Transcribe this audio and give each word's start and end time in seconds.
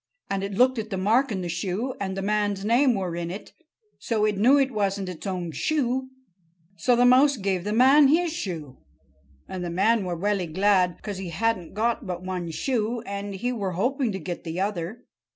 And 0.31 0.43
it 0.43 0.53
looked 0.55 0.79
at 0.79 0.89
the 0.89 0.97
mark 0.97 1.31
in 1.31 1.43
the 1.43 1.47
shoe. 1.47 1.93
And 1.99 2.17
the 2.17 2.23
man's 2.23 2.65
name 2.65 2.95
were 2.95 3.15
in 3.15 3.29
it. 3.29 3.53
So 3.99 4.25
it 4.25 4.35
knew 4.35 4.57
it 4.57 4.71
wasn't 4.71 5.09
its 5.09 5.27
own 5.27 5.51
shoe. 5.51 6.09
So 6.75 6.95
the 6.95 7.05
mouse 7.05 7.37
gave 7.37 7.63
the 7.63 7.71
man 7.71 8.07
his 8.07 8.33
shoe. 8.33 8.79
And 9.47 9.63
the 9.63 9.69
man 9.69 10.03
were 10.03 10.15
welly 10.17 10.47
glad, 10.47 10.99
'cause 11.03 11.19
he 11.19 11.29
hadn't 11.29 11.75
got 11.75 12.07
but 12.07 12.23
one 12.23 12.49
shoe, 12.49 13.01
and 13.01 13.35
he 13.35 13.51
were 13.51 13.73
hopping 13.73 14.11
to 14.13 14.17
get 14.17 14.43
the 14.43 14.59
other. 14.59 15.05